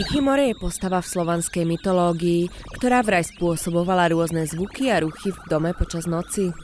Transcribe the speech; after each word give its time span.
Kikimore 0.00 0.48
je 0.48 0.56
postava 0.56 1.04
v 1.04 1.12
slovanskej 1.12 1.68
mytológii, 1.68 2.48
ktorá 2.72 3.04
vraj 3.04 3.20
spôsobovala 3.20 4.08
rôzne 4.08 4.48
zvuky 4.48 4.88
a 4.88 5.04
ruchy 5.04 5.28
v 5.28 5.40
dome 5.44 5.76
počas 5.76 6.08
noci. 6.08 6.56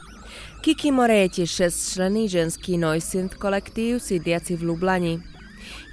Kikimore 0.65 1.21
je 1.21 1.27
tiež 1.45 1.69
6-členný 1.69 2.33
ženský 2.33 2.81
noisynth 2.81 3.37
kolektív 3.37 4.01
sídliaci 4.01 4.57
v 4.57 4.65
Lublani. 4.65 5.13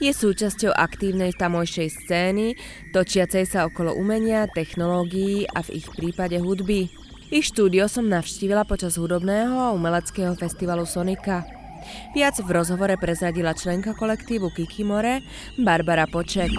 Je 0.00 0.09
súčasťou 0.16 0.72
aktívnej 0.72 1.36
tamojšej 1.36 1.88
scény, 1.93 2.57
točiacej 2.96 3.45
sa 3.45 3.68
okolo 3.68 3.92
umenia, 3.92 4.48
technológií 4.48 5.45
a 5.45 5.61
v 5.68 5.84
ich 5.84 5.88
prípade 5.92 6.40
hudby. 6.40 6.88
Ich 7.29 7.52
štúdio 7.52 7.92
som 7.92 8.08
navštívila 8.08 8.64
počas 8.64 8.96
hudobného 8.96 9.68
a 9.68 9.76
umeleckého 9.76 10.32
festivalu 10.32 10.88
Sonika. 10.88 11.45
Viac 12.15 12.41
v 12.41 12.51
rozhovore 12.51 12.97
prezradila 12.97 13.52
členka 13.52 13.95
kolektívu 13.95 14.51
Kikimore 14.51 15.20
Barbara 15.65 16.06
Poček. 16.06 16.51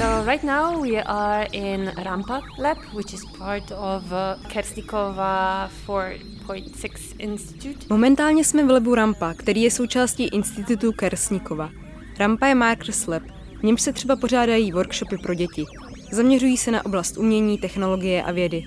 So 0.00 0.24
right 0.24 0.42
now 0.44 0.80
we 0.80 0.96
are 0.96 1.46
in 1.52 1.92
Rampa 1.96 2.40
Lab, 2.58 2.78
which 2.94 3.12
is 3.14 3.24
part 3.38 3.72
of 3.72 4.12
uh, 4.12 4.36
Kersnikova 4.48 5.68
4.6 5.86 7.14
Institute. 7.18 7.86
Momentálně 7.90 8.44
jsme 8.44 8.64
v 8.64 8.70
labu 8.70 8.94
Rampa, 8.94 9.34
který 9.34 9.62
je 9.62 9.70
součástí 9.70 10.28
institutu 10.28 10.92
Kersnikova. 10.92 11.70
Rampa 12.18 12.46
je 12.46 12.54
Markers 12.54 13.06
Lab, 13.06 13.22
v 13.60 13.62
němž 13.62 13.82
se 13.82 13.92
třeba 13.92 14.16
pořádají 14.16 14.72
workshopy 14.72 15.18
pro 15.18 15.34
děti. 15.34 15.64
Zaměřují 16.12 16.56
se 16.56 16.70
na 16.70 16.84
oblast 16.86 17.16
umění, 17.16 17.58
technologie 17.58 18.22
a 18.22 18.32
vědy. 18.32 18.62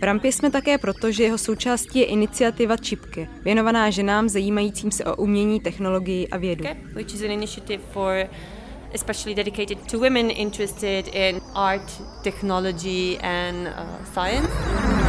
V 0.00 0.02
Rampě 0.02 0.32
jsme 0.32 0.50
také 0.50 0.78
proto, 0.78 1.12
že 1.12 1.24
jeho 1.24 1.38
součástí 1.38 1.98
je 1.98 2.04
iniciativa 2.04 2.76
Čipke, 2.76 3.28
věnovaná 3.44 3.90
ženám 3.90 4.28
zajímajícím 4.28 4.90
se 4.90 5.04
o 5.04 5.16
umění, 5.16 5.60
technologii 5.60 6.28
a 6.28 6.36
vědu. 6.36 6.64
Especially 8.94 9.34
dedicated 9.34 9.78
to 9.90 9.98
women 9.98 10.30
interested 10.30 11.08
in 11.08 11.40
art, 11.54 12.02
technology 12.22 13.18
and 13.18 13.66
uh, 13.66 14.04
science. 14.12 15.03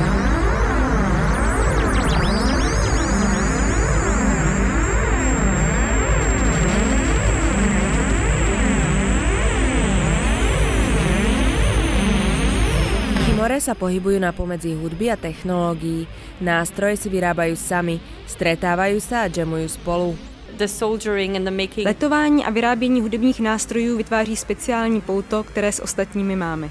More 13.56 13.72
sa 13.72 13.80
pohybujú 13.80 14.20
na 14.20 14.36
pomedzi 14.36 14.76
hudby 14.76 15.08
a 15.08 15.16
technológií. 15.16 16.12
Nástroje 16.44 17.00
si 17.00 17.08
vyrábajú 17.08 17.56
sami, 17.56 18.04
stretávajú 18.28 19.00
sa 19.00 19.24
a 19.24 19.32
jamujú 19.32 19.72
spolu. 19.72 20.20
The 20.60 20.68
soldiering 20.68 21.40
and 21.40 21.48
the 21.48 21.56
making. 21.56 21.88
Letování 21.88 22.44
a 22.44 22.52
vyrábění 22.52 23.00
hudebních 23.00 23.40
nástrojů 23.40 23.98
vytváří 23.98 24.36
speciální 24.36 25.00
pouto, 25.00 25.44
které 25.44 25.72
s 25.72 25.80
ostatními 25.80 26.36
máme. 26.36 26.70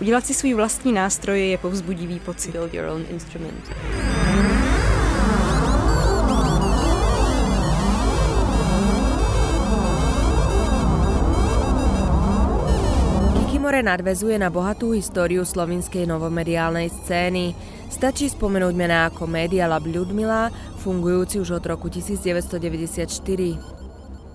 Udělat 0.00 0.26
si 0.26 0.34
svůj 0.34 0.54
vlastní 0.54 0.92
nástroje 0.92 1.46
je 1.46 1.58
povzbudivý 1.58 2.20
pocit. 2.20 2.52
Build 2.52 2.74
your 2.74 2.86
own 2.92 3.04
instrument. 3.08 3.64
Kikimore 13.68 13.84
nadvezuje 13.84 14.40
na 14.40 14.48
bohatú 14.48 14.96
históriu 14.96 15.44
slovinskej 15.44 16.08
novomediálnej 16.08 16.88
scény. 16.88 17.52
Stačí 17.92 18.32
spomenúť 18.32 18.72
mená 18.72 19.12
ako 19.12 19.28
Media 19.28 19.68
Lab 19.68 19.84
Ľudmila, 19.84 20.48
fungujúci 20.80 21.36
už 21.36 21.60
od 21.60 21.76
roku 21.76 21.92
1994. 21.92 23.20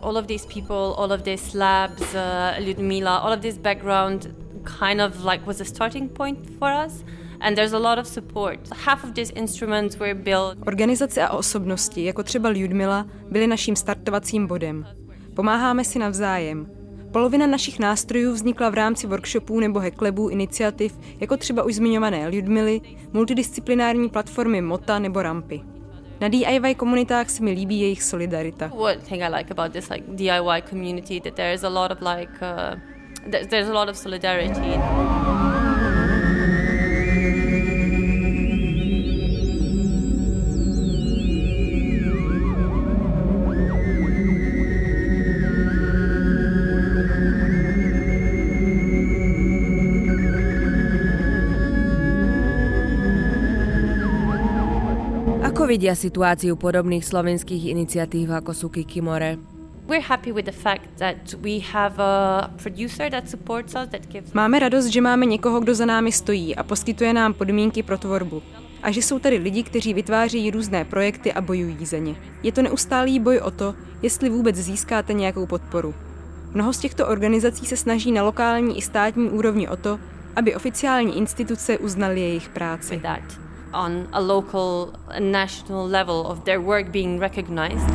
All 0.06 0.22
of 0.22 0.30
these 0.30 0.46
people, 0.46 0.94
all 1.02 1.10
of 1.10 1.26
these 1.26 1.58
labs, 1.58 2.06
uh, 2.14 2.62
Ludmila, 2.62 3.26
all 3.26 3.34
of 3.34 3.42
this 3.42 3.58
background 3.58 4.30
kind 4.70 5.02
of 5.02 5.26
like 5.26 5.42
was 5.50 5.58
a 5.58 5.66
starting 5.66 6.06
point 6.06 6.38
for 6.62 6.70
us. 6.70 7.02
And 7.42 7.58
there's 7.58 7.74
a 7.74 7.82
lot 7.82 7.98
of 7.98 8.06
support. 8.06 8.62
Half 8.86 9.02
of 9.02 9.18
these 9.18 9.34
instruments 9.34 9.98
were 9.98 10.14
built. 10.14 10.62
Organizace 10.62 11.18
a 11.18 11.34
osobnosti, 11.34 12.06
jako 12.06 12.24
třeba 12.24 12.54
Ljudmila, 12.54 13.10
byly 13.34 13.48
naším 13.48 13.76
startovacím 13.76 14.46
bodem. 14.46 14.86
Pomáháme 15.34 15.82
si 15.82 15.98
navzájem. 15.98 16.83
Polovina 17.14 17.48
našich 17.48 17.80
nástrojů 17.80 18.34
vznikla 18.34 18.70
v 18.70 18.74
rámci 18.74 19.08
workshopů 19.08 19.60
nebo 19.60 19.80
hacklabů 19.80 20.30
iniciativ, 20.30 21.00
jako 21.20 21.38
třeba 21.38 21.64
už 21.64 21.76
zmiňované 21.76 22.30
Ljudmily, 22.30 22.82
multidisciplinární 23.14 24.10
platformy 24.10 24.62
Mota 24.62 25.00
nebo 25.00 25.22
Rampy. 25.22 25.62
Na 26.22 26.28
DIY 26.28 26.76
komunitách 26.76 27.30
se 27.30 27.44
mi 27.44 27.52
líbí 27.52 27.80
jejich 27.80 28.04
solidarita. 28.04 28.72
DIY 30.08 30.64
community 30.70 31.22
uh, 31.22 31.30
there's 33.50 33.70
a 33.70 33.74
lot 33.74 33.90
of 33.90 33.98
solidarity. 33.98 34.80
Ako 55.54 55.70
vidia 55.70 55.94
situáciu 55.94 56.58
podobných 56.58 57.06
slovenských 57.06 57.78
iniciatív 57.78 58.42
ako 58.42 58.58
sú 58.58 58.68
Kikimore? 58.74 59.38
We're 59.86 60.02
happy 60.02 60.34
with 60.34 60.50
the 60.50 60.58
fact 60.66 60.90
that 60.98 61.38
we 61.46 61.62
have 61.62 62.02
a 62.02 62.50
producer 62.58 63.06
that 63.14 63.30
supports 63.30 63.78
us, 63.78 63.86
that 63.94 64.10
gives 64.10 64.34
Máme 64.34 64.58
radost, 64.58 64.90
že 64.90 64.98
máme 64.98 65.30
někoho, 65.30 65.62
kdo 65.62 65.78
za 65.78 65.86
námi 65.86 66.10
stojí 66.10 66.58
a 66.58 66.66
poskytuje 66.66 67.14
nám 67.14 67.38
podmínky 67.38 67.86
pro 67.86 67.98
tvorbu. 67.98 68.42
A 68.84 68.92
že 68.92 69.02
jsou 69.02 69.20
tady 69.20 69.38
lidi, 69.38 69.64
kteří 69.64 69.94
vytváří 69.94 70.52
různé 70.52 70.86
projekty 70.86 71.34
a 71.34 71.42
bojují 71.42 71.86
za 71.86 71.98
ně. 71.98 72.16
Je 72.44 72.52
to 72.52 72.62
neustálý 72.62 73.20
boj 73.20 73.38
o 73.38 73.52
to, 73.52 73.76
jestli 74.02 74.30
vůbec 74.30 74.56
získáte 74.56 75.14
nějakou 75.14 75.46
podporu. 75.46 75.94
Mnoho 76.54 76.74
z 76.74 76.80
těchto 76.80 77.08
organizací 77.08 77.66
se 77.66 77.78
snaží 77.78 78.12
na 78.12 78.24
lokální 78.24 78.78
i 78.78 78.82
státní 78.82 79.30
úrovni 79.30 79.70
o 79.70 79.78
to, 79.78 80.00
aby 80.36 80.56
oficiální 80.56 81.18
instituce 81.18 81.78
uznaly 81.78 82.22
jejich 82.22 82.50
práci. 82.50 83.02
On 83.74 84.08
a 84.14 84.22
local 84.22 84.94
and 85.10 85.34
national 85.34 85.84
level 85.90 86.30
of 86.30 86.46
their 86.46 86.62
work 86.62 86.94
being 86.94 87.20
recognized. 87.20 87.90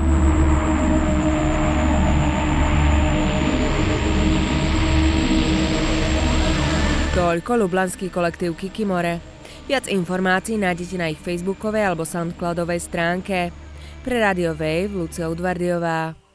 Toľko 7.18 7.66
lublanský 7.66 8.14
kolektív 8.14 8.54
Kikimore. 8.54 9.18
Viac 9.66 9.90
informácií 9.90 10.54
nájdete 10.54 10.96
na 11.00 11.10
ich 11.10 11.18
facebookovej 11.18 11.90
alebo 11.90 12.06
soundcloudovej 12.06 12.78
stránke. 12.78 13.50
Pre 14.06 14.16
Radio 14.22 14.54
Wave 14.54 14.94
Lucia 14.94 15.26
Udvardiová. 15.26 16.27